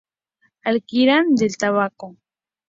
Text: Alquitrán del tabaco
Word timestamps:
Alquitrán 0.63 1.35
del 1.35 1.55
tabaco 1.57 2.17